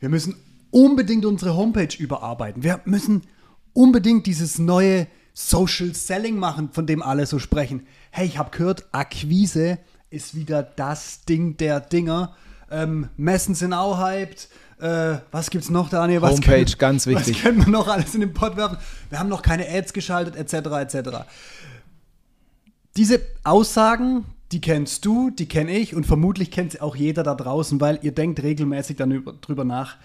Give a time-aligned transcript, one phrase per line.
[0.00, 0.34] wir müssen
[0.70, 2.62] unbedingt unsere Homepage überarbeiten.
[2.62, 3.22] Wir müssen
[3.72, 7.86] unbedingt dieses neue Social Selling machen, von dem alle so sprechen.
[8.10, 9.78] Hey, ich habe gehört, Akquise
[10.10, 12.34] ist wieder das Ding der Dinger.
[12.70, 14.48] Ähm, Messen sind auch hyped.
[14.80, 16.22] Äh, was gibt's noch, Daniel?
[16.22, 17.36] Was Homepage, können, ganz wichtig.
[17.36, 18.78] Was können wir noch alles in den Pod werfen?
[19.08, 21.10] Wir haben noch keine Ads geschaltet, etc., etc.
[22.96, 27.34] Diese Aussagen, die kennst du, die kenne ich und vermutlich kennt sie auch jeder da
[27.34, 29.96] draußen, weil ihr denkt regelmäßig dann über, drüber nach.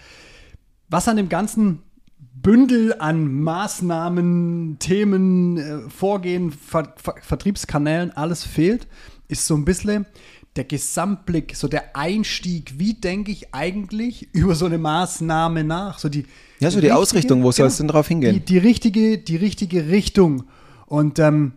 [0.88, 1.80] Was an dem ganzen
[2.18, 8.86] Bündel an Maßnahmen, Themen, äh, Vorgehen, Ver Ver Vertriebskanälen, alles fehlt,
[9.28, 10.06] ist so ein bisschen
[10.54, 15.98] der Gesamtblick, so der Einstieg, wie denke ich eigentlich über so eine Maßnahme nach?
[15.98, 16.24] So die,
[16.60, 18.34] ja, so die, die Ausrichtung, wo soll es denn drauf hingehen?
[18.34, 20.44] Die, die, richtige, die richtige Richtung.
[20.86, 21.52] Und ähm,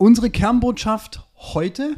[0.00, 1.94] unsere Kernbotschaft heute,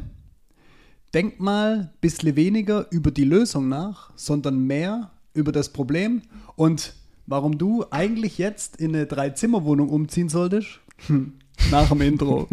[1.13, 6.21] denkt mal ein bisschen weniger über die Lösung nach, sondern mehr über das Problem
[6.57, 6.95] und
[7.27, 10.81] warum du eigentlich jetzt in eine Drei-Zimmer-Wohnung umziehen solltest.
[11.07, 11.35] Hm,
[11.71, 12.49] nach dem Intro.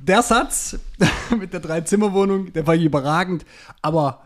[0.00, 0.80] Der Satz
[1.38, 3.46] mit der Drei-Zimmer-Wohnung, der war überragend,
[3.82, 4.24] aber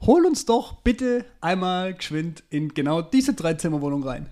[0.00, 4.26] hol uns doch bitte einmal geschwind in genau diese Drei-Zimmer-Wohnung rein.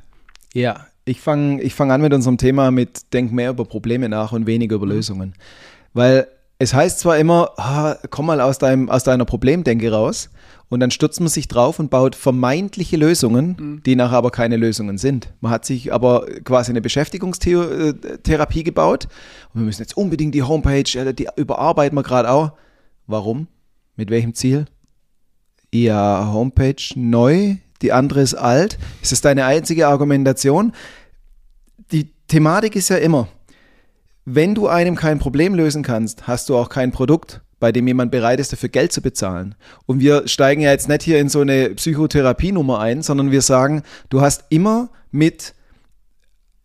[0.52, 4.32] Ja, ich fange ich fang an mit unserem Thema mit Denk mehr über Probleme nach
[4.32, 4.92] und weniger über mhm.
[4.92, 5.34] Lösungen.
[5.92, 10.30] Weil es heißt zwar immer, ah, komm mal aus, deinem, aus deiner Problemdenke raus
[10.68, 13.82] und dann stürzt man sich drauf und baut vermeintliche Lösungen, mhm.
[13.84, 15.32] die nachher aber keine Lösungen sind.
[15.40, 19.08] Man hat sich aber quasi eine Beschäftigungstherapie gebaut
[19.52, 22.52] und wir müssen jetzt unbedingt die Homepage, die überarbeiten wir gerade auch.
[23.06, 23.48] Warum?
[23.96, 24.66] Mit welchem Ziel?
[25.74, 28.78] Ja, Homepage neu, die andere ist alt.
[29.02, 30.70] Ist das deine einzige Argumentation?
[31.90, 33.26] Die Thematik ist ja immer,
[34.24, 38.12] wenn du einem kein Problem lösen kannst, hast du auch kein Produkt, bei dem jemand
[38.12, 39.56] bereit ist, dafür Geld zu bezahlen.
[39.84, 43.82] Und wir steigen ja jetzt nicht hier in so eine Psychotherapie-Nummer ein, sondern wir sagen,
[44.10, 45.54] du hast immer mit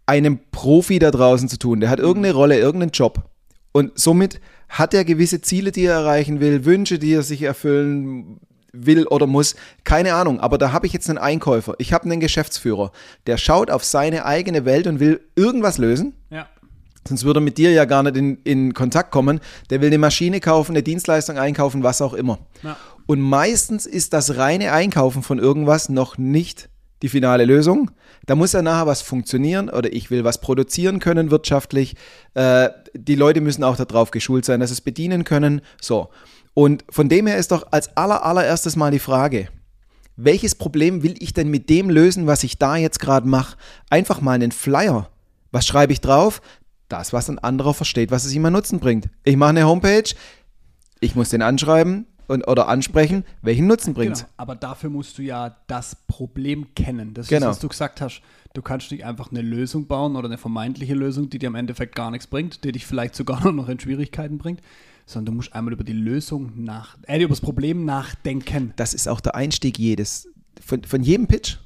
[0.06, 1.80] einem Profi da draußen zu tun.
[1.80, 3.28] Der hat irgendeine Rolle, irgendeinen Job.
[3.72, 8.40] Und somit hat er gewisse Ziele, die er erreichen will, Wünsche, die er sich erfüllen
[8.74, 9.56] will oder muss.
[9.84, 11.76] Keine Ahnung, aber da habe ich jetzt einen Einkäufer.
[11.78, 12.92] Ich habe einen Geschäftsführer,
[13.28, 16.14] der schaut auf seine eigene Welt und will irgendwas lösen.
[16.30, 16.48] Ja.
[17.08, 19.40] Sonst würde er mit dir ja gar nicht in, in Kontakt kommen.
[19.70, 22.40] Der will eine Maschine kaufen, eine Dienstleistung einkaufen, was auch immer.
[22.62, 22.78] Ja.
[23.08, 26.70] Und meistens ist das reine Einkaufen von irgendwas noch nicht
[27.02, 27.90] die finale Lösung.
[28.26, 31.96] Da muss ja nachher was funktionieren oder ich will was produzieren können wirtschaftlich.
[32.36, 35.62] Äh, die Leute müssen auch darauf geschult sein, dass sie es bedienen können.
[35.82, 36.10] So.
[36.54, 39.50] Und von dem her ist doch als aller, allererstes mal die Frage,
[40.16, 43.56] welches Problem will ich denn mit dem lösen, was ich da jetzt gerade mache?
[43.90, 45.10] Einfach mal einen Flyer.
[45.52, 46.42] Was schreibe ich drauf?
[46.90, 49.10] Das, was ein anderer versteht, was es ihm an Nutzen bringt.
[49.24, 50.14] Ich mache eine Homepage,
[51.00, 54.30] ich muss den anschreiben und, oder ansprechen, welchen Nutzen bringt genau.
[54.38, 57.14] Aber dafür musst du ja das Problem kennen.
[57.14, 57.48] Das genau.
[57.48, 58.22] ist, was du gesagt hast.
[58.54, 61.96] Du kannst nicht einfach eine Lösung bauen oder eine vermeintliche Lösung, die dir im Endeffekt
[61.96, 64.62] gar nichts bringt, die dich vielleicht sogar noch in Schwierigkeiten bringt,
[65.06, 68.74] sondern du musst einmal über die Lösung nach, äh, über das Problem nachdenken.
[68.76, 70.30] Das ist auch der Einstieg jedes,
[70.64, 71.58] von, von jedem Pitch.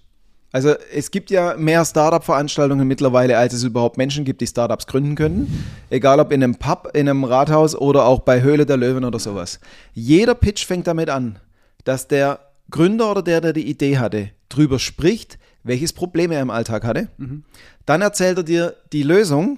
[0.54, 5.16] Also es gibt ja mehr Startup-Veranstaltungen mittlerweile, als es überhaupt Menschen gibt, die Startups gründen
[5.16, 5.66] können.
[5.90, 9.18] Egal ob in einem Pub, in einem Rathaus oder auch bei Höhle der Löwen oder
[9.18, 9.60] sowas.
[9.94, 11.40] Jeder Pitch fängt damit an,
[11.86, 16.52] dass der Gründer oder der, der die Idee hatte, drüber spricht, welches Problem er im
[16.52, 17.10] Alltag hatte.
[17.18, 17.46] Mhm.
[17.88, 19.58] Dann erzählt er dir die Lösung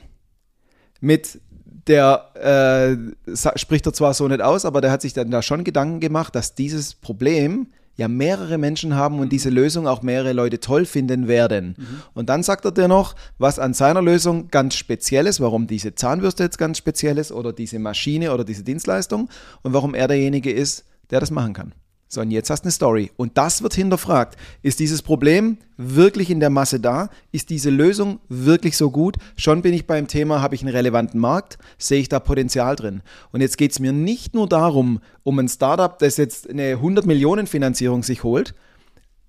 [1.01, 1.41] mit
[1.87, 5.65] der äh, spricht er zwar so nicht aus, aber der hat sich dann da schon
[5.65, 10.59] Gedanken gemacht, dass dieses Problem ja mehrere Menschen haben und diese Lösung auch mehrere Leute
[10.59, 11.75] toll finden werden.
[11.77, 12.01] Mhm.
[12.13, 15.95] Und dann sagt er dir noch, was an seiner Lösung ganz speziell ist, warum diese
[15.95, 19.29] Zahnbürste jetzt ganz speziell ist oder diese Maschine oder diese Dienstleistung
[19.61, 21.73] und warum er derjenige ist, der das machen kann.
[22.07, 23.11] So, und jetzt hast du eine Story.
[23.17, 24.37] Und das wird hinterfragt.
[24.61, 27.09] Ist dieses Problem wirklich in der Masse da?
[27.31, 29.17] Ist diese Lösung wirklich so gut?
[29.35, 31.57] Schon bin ich beim Thema, habe ich einen relevanten Markt?
[31.77, 33.01] Sehe ich da Potenzial drin?
[33.31, 37.05] Und jetzt geht es mir nicht nur darum, um ein Startup, das jetzt eine 100
[37.05, 38.53] Millionen Finanzierung sich holt.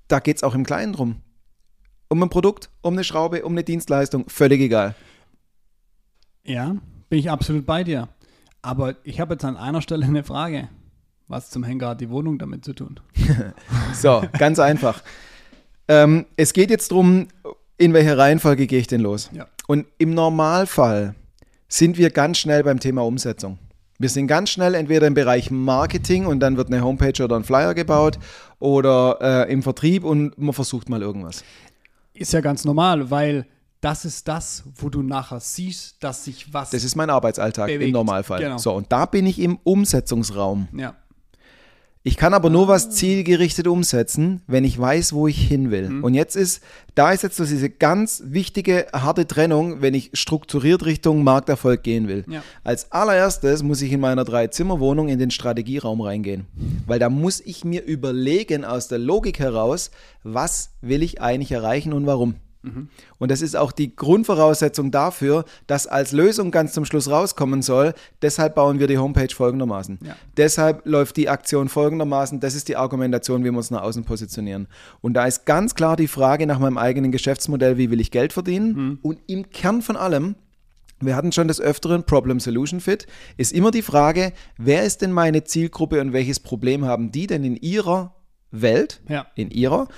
[0.09, 1.17] Da geht es auch im Kleinen drum.
[2.09, 4.95] Um ein Produkt, um eine Schraube, um eine Dienstleistung, völlig egal.
[6.45, 6.77] Ja,
[7.09, 8.09] bin ich absolut bei dir.
[8.63, 10.69] Aber ich habe jetzt an einer Stelle eine Frage.
[11.29, 13.01] Was zum Henker hat die Wohnung damit zu tun?
[13.95, 15.03] so, ganz einfach.
[15.89, 17.29] Ähm, es geht jetzt darum,
[17.79, 19.31] in welcher Reihenfolge gehe ich denn los?
[19.33, 19.47] Ja.
[19.67, 21.17] Und im Normalfall
[21.69, 23.59] sind wir ganz schnell beim Thema Umsetzung.
[23.99, 27.45] Wir sind ganz schnell entweder im Bereich Marketing und dann wird eine Homepage oder ein
[27.45, 28.19] Flyer gebaut
[28.59, 31.43] oder äh, im Vertrieb und man versucht mal irgendwas.
[32.13, 33.47] Ist ja ganz normal, weil
[33.81, 36.71] das ist das, wo du nachher siehst, dass sich was.
[36.71, 37.85] Das ist mein Arbeitsalltag Bewegt.
[37.85, 38.41] im Normalfall.
[38.41, 38.59] Genau.
[38.59, 40.69] So, und da bin ich im Umsetzungsraum.
[40.73, 40.95] ja.
[42.07, 42.69] Ich kann aber nur Ah.
[42.69, 45.89] was zielgerichtet umsetzen, wenn ich weiß, wo ich hin will.
[45.89, 46.05] Mhm.
[46.05, 46.63] Und jetzt ist,
[46.95, 52.07] da ist jetzt so diese ganz wichtige, harte Trennung, wenn ich strukturiert Richtung Markterfolg gehen
[52.07, 52.25] will.
[52.29, 52.45] Ja.
[52.63, 56.47] Als allererstes muss ich in meiner Drei-Zimmer-Wohnung in den Strategieraum reingehen.
[56.87, 59.91] Weil da muss ich mir überlegen aus der Logik heraus,
[60.23, 62.37] was will ich eigentlich erreichen und warum.
[63.19, 67.95] Und das ist auch die Grundvoraussetzung dafür, dass als Lösung ganz zum Schluss rauskommen soll.
[68.23, 69.99] Deshalb bauen wir die Homepage folgendermaßen.
[70.05, 70.17] Ja.
[70.37, 72.41] Deshalb läuft die Aktion folgendermaßen.
[72.41, 74.67] Das ist die Argumentation, wie wir uns nach außen positionieren.
[75.01, 78.33] Und da ist ganz klar die Frage nach meinem eigenen Geschäftsmodell, wie will ich Geld
[78.33, 78.99] verdienen?
[79.03, 80.35] Und im Kern von allem,
[81.01, 86.01] wir hatten schon des Öfteren Problem-Solution-Fit, ist immer die Frage, wer ist denn meine Zielgruppe
[86.01, 88.15] und welches Problem haben die denn in ihrer
[88.51, 89.27] Welt, Ja.
[89.35, 89.89] in ihrer,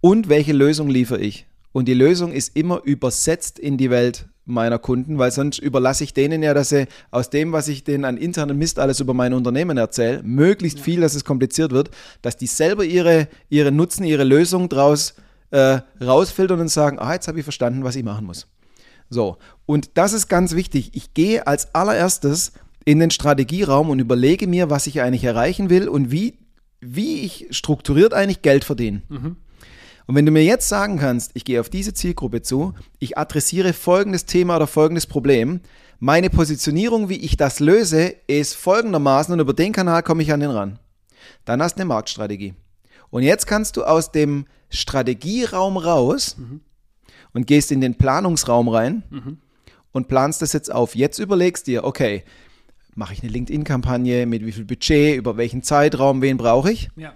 [0.00, 1.46] und welche Lösung liefere ich?
[1.72, 6.14] Und die Lösung ist immer übersetzt in die Welt meiner Kunden, weil sonst überlasse ich
[6.14, 9.34] denen ja, dass sie aus dem, was ich denen an internen Mist alles über mein
[9.34, 11.90] Unternehmen erzähle, möglichst viel, dass es kompliziert wird,
[12.22, 15.14] dass die selber ihre, ihre Nutzen, ihre Lösung draus
[15.50, 18.46] äh, rausfiltern und sagen, ah, jetzt habe ich verstanden, was ich machen muss.
[19.10, 19.36] So,
[19.66, 20.90] und das ist ganz wichtig.
[20.94, 22.52] Ich gehe als allererstes
[22.84, 26.38] in den Strategieraum und überlege mir, was ich eigentlich erreichen will und wie,
[26.80, 29.02] wie ich strukturiert eigentlich Geld verdiene.
[30.08, 33.74] Und wenn du mir jetzt sagen kannst, ich gehe auf diese Zielgruppe zu, ich adressiere
[33.74, 35.60] folgendes Thema oder folgendes Problem,
[36.00, 40.40] meine Positionierung, wie ich das löse, ist folgendermaßen und über den Kanal komme ich an
[40.40, 40.78] den ran.
[41.44, 42.54] Dann hast du eine Marktstrategie.
[43.10, 46.36] Und jetzt kannst du aus dem Strategieraum raus
[47.34, 49.02] und gehst in den Planungsraum rein
[49.92, 50.94] und planst das jetzt auf.
[50.94, 52.24] Jetzt überlegst dir, okay,
[52.94, 56.88] mache ich eine LinkedIn-Kampagne, mit wie viel Budget, über welchen Zeitraum, wen brauche ich?
[56.96, 57.12] Ja.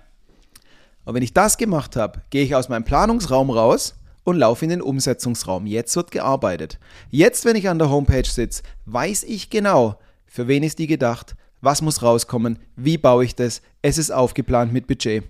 [1.04, 3.94] Und wenn ich das gemacht habe, gehe ich aus meinem Planungsraum raus
[4.24, 5.66] und laufe in den Umsetzungsraum.
[5.66, 6.78] Jetzt wird gearbeitet.
[7.10, 11.34] Jetzt, wenn ich an der Homepage sitze, weiß ich genau, für wen ist die gedacht,
[11.60, 15.24] was muss rauskommen, wie baue ich das, es ist aufgeplant mit Budget.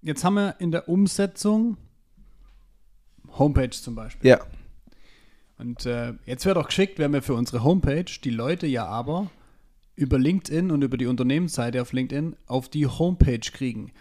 [0.00, 1.76] Jetzt haben wir in der Umsetzung
[3.38, 4.30] Homepage zum Beispiel.
[4.30, 4.40] Ja,
[5.58, 9.30] Und äh, jetzt wäre doch geschickt, wenn wir für unsere Homepage die Leute ja aber
[9.94, 13.92] über LinkedIn und über die Unternehmensseite auf LinkedIn auf die Homepage kriegen.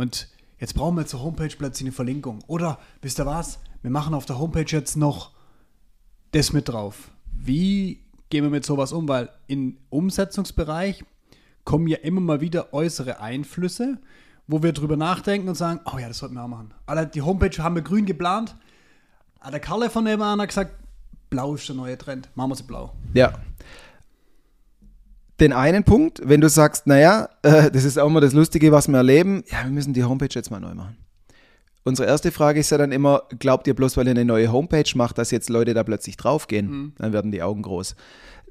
[0.00, 2.38] Und jetzt brauchen wir zur Homepage plötzlich eine Verlinkung.
[2.46, 3.58] Oder, wisst ihr was?
[3.82, 5.32] Wir machen auf der Homepage jetzt noch
[6.32, 7.10] das mit drauf.
[7.32, 8.00] Wie
[8.30, 9.06] gehen wir mit sowas um?
[9.08, 11.04] Weil im Umsetzungsbereich
[11.64, 13.98] kommen ja immer mal wieder äußere Einflüsse,
[14.46, 16.72] wo wir drüber nachdenken und sagen, oh ja, das sollten wir auch machen.
[16.86, 18.56] Alter, die Homepage haben wir grün geplant.
[19.38, 20.72] Ah, Der Karle von nebenan hat gesagt,
[21.28, 22.30] blau ist der neue Trend.
[22.36, 22.94] Machen wir sie blau.
[23.12, 23.34] ja.
[25.40, 28.88] Den einen Punkt, wenn du sagst, naja, äh, das ist auch immer das Lustige, was
[28.88, 30.96] wir erleben, ja, wir müssen die Homepage jetzt mal neu machen.
[31.82, 34.84] Unsere erste Frage ist ja dann immer, glaubt ihr bloß, weil ihr eine neue Homepage
[34.96, 36.92] macht, dass jetzt Leute da plötzlich draufgehen?
[36.98, 37.96] Dann werden die Augen groß.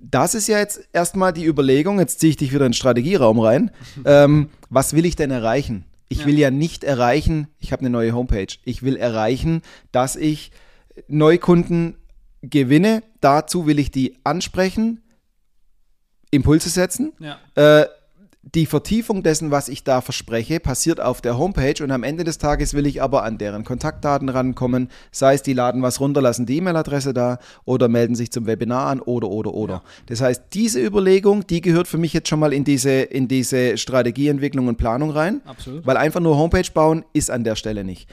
[0.01, 3.39] Das ist ja jetzt erstmal die Überlegung, jetzt ziehe ich dich wieder in den Strategieraum
[3.39, 3.69] rein.
[4.05, 5.85] ähm, was will ich denn erreichen?
[6.07, 6.25] Ich Ja.
[6.25, 8.47] will ja nicht erreichen, ich habe eine neue Homepage.
[8.65, 10.51] Ich will erreichen, dass ich
[11.07, 11.95] Neukunden
[12.41, 13.03] gewinne.
[13.21, 15.01] Dazu will ich die ansprechen,
[16.31, 17.13] Impulse setzen.
[17.19, 17.37] Ja.
[17.55, 17.87] Äh,
[18.55, 22.37] die Vertiefung dessen, was ich da verspreche, passiert auf der Homepage und am Ende des
[22.37, 26.45] Tages will ich aber an deren Kontaktdaten rankommen, sei es die laden was runter, lassen
[26.45, 29.73] die E-Mail-Adresse da oder melden sich zum Webinar an oder oder oder.
[29.73, 29.83] Ja.
[30.07, 33.77] Das heißt, diese Überlegung, die gehört für mich jetzt schon mal in diese, in diese
[33.77, 35.85] Strategieentwicklung und Planung rein, Absolut.
[35.85, 38.09] weil einfach nur Homepage bauen ist an der Stelle nicht.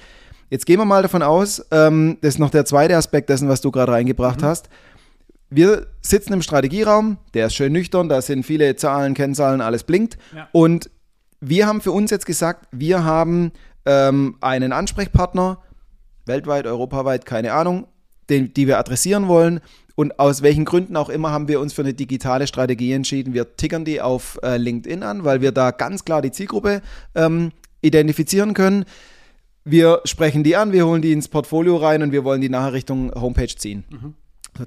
[0.51, 3.61] Jetzt gehen wir mal davon aus, ähm, das ist noch der zweite Aspekt dessen, was
[3.61, 4.69] du gerade reingebracht hast.
[5.49, 10.19] Wir sitzen im Strategieraum, der ist schön nüchtern, da sind viele Zahlen, Kennzahlen, alles blinkt.
[10.35, 10.49] Ja.
[10.53, 10.91] Und
[11.41, 13.53] wir haben für uns jetzt gesagt, wir haben
[13.85, 15.59] ähm, einen Ansprechpartner,
[16.25, 17.87] weltweit, europaweit, keine Ahnung,
[18.29, 19.61] den, die wir adressieren wollen.
[19.95, 23.33] Und aus welchen Gründen auch immer haben wir uns für eine digitale Strategie entschieden.
[23.33, 26.83] Wir tickern die auf äh, LinkedIn an, weil wir da ganz klar die Zielgruppe
[27.15, 28.85] ähm, identifizieren können.
[29.65, 32.73] Wir sprechen die an, wir holen die ins Portfolio rein und wir wollen die nachher
[32.73, 33.85] Richtung Homepage ziehen.
[33.91, 34.13] So,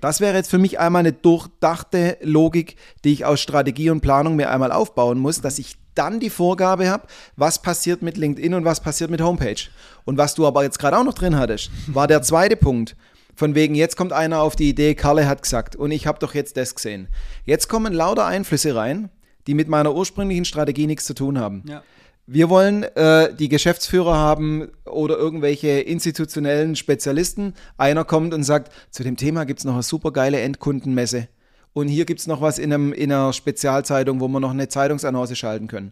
[0.02, 4.36] Das wäre jetzt für mich einmal eine durchdachte Logik, die ich aus Strategie und Planung
[4.36, 8.66] mir einmal aufbauen muss, dass ich dann die Vorgabe habe, was passiert mit LinkedIn und
[8.66, 9.70] was passiert mit Homepage.
[10.06, 12.96] Und was du aber jetzt gerade auch noch drin hattest, war der zweite Punkt.
[13.36, 16.34] Von wegen, jetzt kommt einer auf die Idee, Karle hat gesagt und ich habe doch
[16.34, 17.08] jetzt das gesehen.
[17.46, 19.10] Jetzt kommen lauter Einflüsse rein,
[19.48, 21.64] die mit meiner ursprünglichen Strategie nichts zu tun haben.
[21.68, 21.84] Ja.
[22.32, 27.56] Wir wollen äh, die Geschäftsführer haben oder irgendwelche institutionellen Spezialisten.
[27.76, 31.28] Einer kommt und sagt, zu dem Thema gibt es noch eine super geile Endkundenmesse.
[31.74, 34.68] Und hier gibt es noch was in, einem, in einer Spezialzeitung, wo wir noch eine
[34.68, 35.92] Zeitungsannonce schalten können.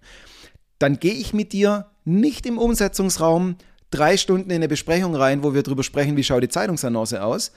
[0.78, 3.56] Dann gehe ich mit dir nicht im Umsetzungsraum
[3.90, 7.52] drei Stunden in eine Besprechung rein, wo wir darüber sprechen, wie schaut die Zeitungsannonce aus.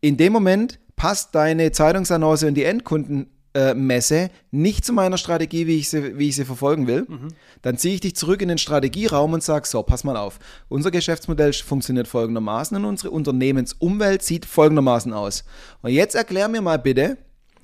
[0.00, 2.64] In dem Moment passt deine Zeitungsannonce und die
[3.56, 7.06] Endkundenmesse nicht zu meiner Strategie, wie ich sie, wie ich sie verfolgen will.
[7.62, 10.38] Dann ziehe ich dich zurück in den Strategieraum und sage, so, pass mal auf.
[10.68, 15.44] Unser Geschäftsmodell funktioniert folgendermaßen und unsere Unternehmensumwelt sieht folgendermaßen aus.
[15.82, 17.16] Und jetzt erklär mir mal bitte,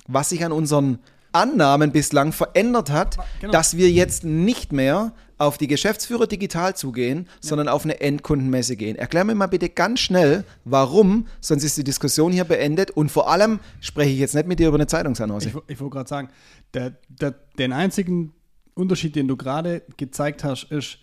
[0.07, 0.99] was sich an unseren
[1.31, 3.51] Annahmen bislang verändert hat, Genau.
[3.53, 8.95] dass wir jetzt nicht mehr auf die Geschäftsführer digital zugehen, sondern auf eine Endkundenmesse gehen.
[8.95, 13.29] Erklär mir mal bitte ganz schnell, warum, sonst ist die Diskussion hier beendet und vor
[13.29, 15.47] allem spreche ich jetzt nicht mit dir über eine Zeitungsannonce.
[15.47, 16.29] Ich, ich wollte gerade sagen,
[16.73, 18.33] der, der, den einzigen
[18.73, 20.99] Unterschied, den du gerade gezeigt hast, ist,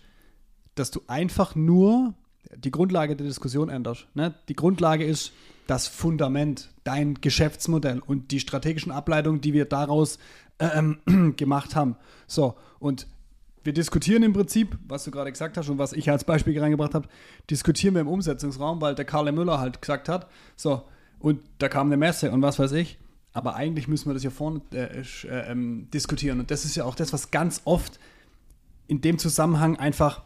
[0.75, 2.13] dass du einfach nur
[2.55, 4.07] die Grundlage der Diskussion änderst.
[4.13, 4.33] Ne?
[4.49, 5.31] Die Grundlage ist
[5.67, 10.19] das Fundament, dein Geschäftsmodell und die strategischen Ableitungen, die wir daraus
[10.59, 10.99] ähm,
[11.37, 11.95] gemacht haben.
[12.27, 13.07] So, und
[13.63, 16.95] wir diskutieren im Prinzip, was du gerade gesagt hast und was ich als Beispiel reingebracht
[16.95, 17.07] habe,
[17.49, 20.83] diskutieren wir im Umsetzungsraum, weil der Karl Müller halt gesagt hat, so,
[21.19, 22.97] und da kam eine Messe und was weiß ich.
[23.33, 26.39] Aber eigentlich müssen wir das hier vorne äh, äh, ähm, diskutieren.
[26.39, 27.99] Und das ist ja auch das, was ganz oft
[28.87, 30.23] in dem Zusammenhang einfach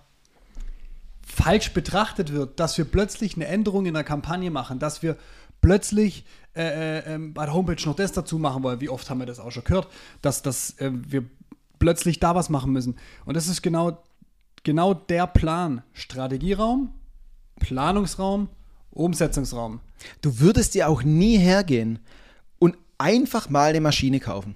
[1.22, 5.18] falsch betrachtet wird, dass wir plötzlich eine Änderung in der Kampagne machen, dass wir
[5.62, 6.26] plötzlich
[6.56, 8.82] äh, äh, ähm, bei der Homepage noch das dazu machen wollen.
[8.82, 9.88] Wie oft haben wir das auch schon gehört,
[10.22, 11.26] dass, dass äh, wir
[11.86, 12.96] plötzlich da was machen müssen.
[13.26, 14.00] Und das ist genau,
[14.64, 15.84] genau der Plan.
[15.94, 16.92] Strategieraum,
[17.60, 18.50] Planungsraum,
[18.90, 19.82] Umsetzungsraum.
[20.24, 22.00] Du würdest dir auch nie hergehen
[22.58, 24.56] und einfach mal eine Maschine kaufen.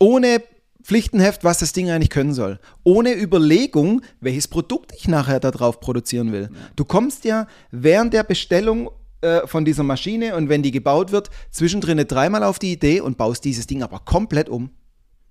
[0.00, 0.42] Ohne
[0.82, 2.58] Pflichtenheft, was das Ding eigentlich können soll.
[2.82, 6.50] Ohne Überlegung, welches Produkt ich nachher darauf produzieren will.
[6.74, 8.90] Du kommst ja während der Bestellung
[9.20, 13.18] äh, von dieser Maschine und wenn die gebaut wird, zwischendrin dreimal auf die Idee und
[13.18, 14.70] baust dieses Ding aber komplett um.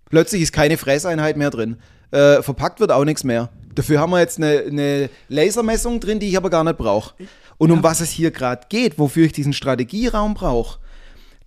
[0.10, 1.78] Plötzlich ist keine Fräseinheit mehr drin.
[2.12, 3.50] Äh, verpackt wird auch nichts mehr.
[3.76, 7.14] Dafür haben wir jetzt eine, eine Lasermessung drin, die ich aber gar nicht brauche.
[7.58, 10.80] Und um was es hier gerade geht, wofür ich diesen Strategieraum brauche,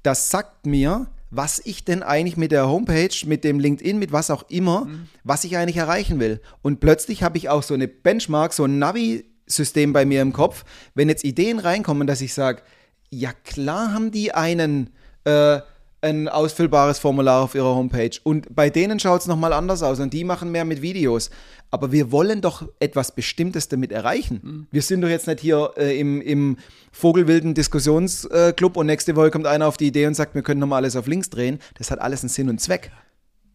[0.02, 4.30] das sagt mir, was ich denn eigentlich mit der Homepage, mit dem LinkedIn, mit was
[4.30, 4.86] auch immer,
[5.24, 6.40] was ich eigentlich erreichen will.
[6.60, 10.64] Und plötzlich habe ich auch so eine Benchmark, so ein Navi-System bei mir im Kopf.
[10.94, 12.62] Wenn jetzt Ideen reinkommen, dass ich sage,
[13.08, 14.90] ja klar haben die einen,
[15.24, 15.60] äh,
[16.02, 18.10] ein ausfüllbares Formular auf ihrer Homepage.
[18.24, 21.30] Und bei denen schaut es nochmal anders aus und die machen mehr mit Videos.
[21.70, 24.66] Aber wir wollen doch etwas Bestimmtes damit erreichen.
[24.70, 26.58] Wir sind doch jetzt nicht hier äh, im, im
[26.90, 30.78] vogelwilden Diskussionsclub und nächste Woche kommt einer auf die Idee und sagt, wir können nochmal
[30.78, 31.60] alles auf links drehen.
[31.78, 32.90] Das hat alles einen Sinn und Zweck.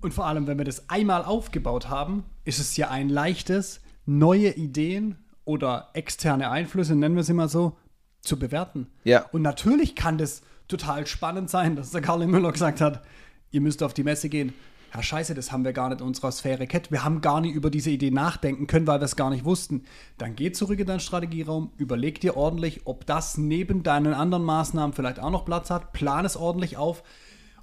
[0.01, 4.51] Und vor allem, wenn wir das einmal aufgebaut haben, ist es ja ein leichtes, neue
[4.51, 7.77] Ideen oder externe Einflüsse, nennen wir sie mal so,
[8.21, 8.87] zu bewerten.
[9.03, 9.25] Ja.
[9.31, 13.03] Und natürlich kann das total spannend sein, dass der Karl Müller gesagt hat,
[13.51, 14.53] ihr müsst auf die Messe gehen.
[14.93, 16.91] Ja, scheiße, das haben wir gar nicht in unserer Sphäre kennt.
[16.91, 19.83] Wir haben gar nicht über diese Idee nachdenken können, weil wir es gar nicht wussten.
[20.17, 24.93] Dann geh zurück in deinen Strategieraum, überleg dir ordentlich, ob das neben deinen anderen Maßnahmen
[24.93, 27.03] vielleicht auch noch Platz hat, plan es ordentlich auf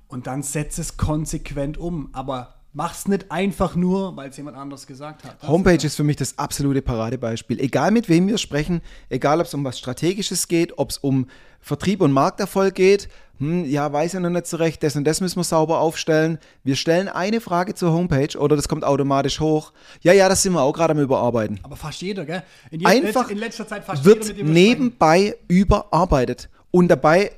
[0.07, 2.11] und dann setz es konsequent um.
[2.13, 5.37] Aber mach's nicht einfach nur, weil es jemand anderes gesagt hat.
[5.41, 7.61] Das Homepage ist für mich das absolute Paradebeispiel.
[7.61, 11.29] Egal mit wem wir sprechen, egal ob es um was Strategisches geht, ob es um
[11.61, 15.21] Vertrieb und Markterfolg geht, hm, ja, weiß ich noch nicht so recht, das und das
[15.21, 16.39] müssen wir sauber aufstellen.
[16.63, 19.73] Wir stellen eine Frage zur Homepage oder das kommt automatisch hoch.
[20.03, 21.59] Ja, ja, das sind wir auch gerade am Überarbeiten.
[21.63, 22.43] Aber fast jeder, gell?
[22.85, 26.49] Einfach in letzter Zeit fast jeder, wird mit dem wir nebenbei überarbeitet.
[26.71, 27.31] Und dabei,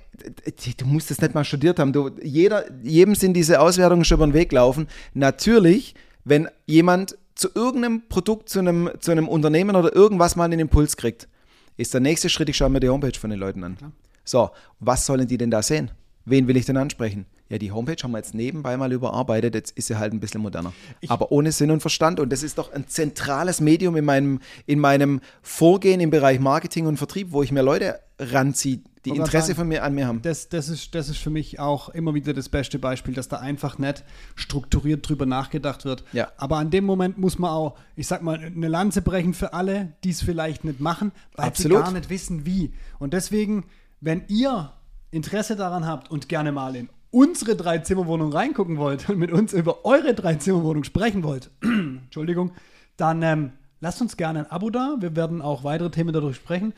[0.79, 4.27] du musst das nicht mal studiert haben, du, jeder, jedem sind diese Auswertungen schon über
[4.27, 4.89] den Weg gelaufen.
[5.15, 5.95] Natürlich,
[6.25, 10.97] wenn jemand zu irgendeinem Produkt, zu einem, zu einem Unternehmen oder irgendwas mal einen Impuls
[10.97, 11.29] kriegt,
[11.77, 13.77] ist der nächste Schritt, ich schaue mir die Homepage von den Leuten an.
[14.25, 15.91] So, was sollen die denn da sehen?
[16.25, 17.27] Wen will ich denn ansprechen?
[17.49, 20.41] Ja, die Homepage haben wir jetzt nebenbei mal überarbeitet, jetzt ist sie halt ein bisschen
[20.41, 20.73] moderner.
[21.07, 22.19] Aber ohne Sinn und Verstand.
[22.19, 26.87] Und das ist doch ein zentrales Medium in meinem, in meinem Vorgehen im Bereich Marketing
[26.87, 30.23] und Vertrieb, wo ich mir Leute ranziehe, die Interesse sagen, von mir an mir haben.
[30.23, 33.39] Das, das, ist, das ist für mich auch immer wieder das beste Beispiel, dass da
[33.39, 36.05] einfach nicht strukturiert drüber nachgedacht wird.
[36.13, 36.33] Ja.
[36.37, 39.93] Aber an dem Moment muss man auch, ich sag mal, eine Lanze brechen für alle,
[40.05, 41.79] die es vielleicht nicht machen, weil Absolut.
[41.79, 42.73] sie gar nicht wissen, wie.
[42.99, 43.65] Und deswegen,
[44.01, 44.73] wenn ihr
[45.11, 49.85] Interesse daran habt und gerne mal in unsere Drei-Zimmer-Wohnung reingucken wollt und mit uns über
[49.85, 52.53] eure Drei-Zimmer-Wohnung sprechen wollt, Entschuldigung,
[52.97, 54.97] dann ähm, lasst uns gerne ein Abo da.
[54.99, 56.75] Wir werden auch weitere Themen dadurch sprechen.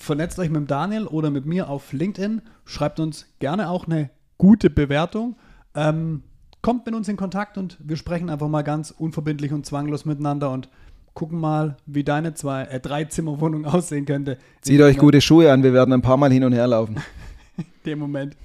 [0.00, 2.40] Vernetzt euch mit Daniel oder mit mir auf LinkedIn.
[2.64, 5.36] Schreibt uns gerne auch eine gute Bewertung.
[5.74, 6.22] Ähm,
[6.62, 10.50] kommt mit uns in Kontakt und wir sprechen einfach mal ganz unverbindlich und zwanglos miteinander
[10.50, 10.70] und
[11.12, 14.38] gucken mal, wie deine zwei, äh, drei Zimmerwohnung aussehen könnte.
[14.62, 16.96] Zieht euch gute Schuhe an, wir werden ein paar Mal hin und her laufen.
[17.58, 18.36] In dem Moment.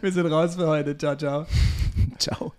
[0.00, 0.96] Wir sind raus für heute.
[0.96, 1.46] Ciao, ciao.
[2.18, 2.52] Ciao.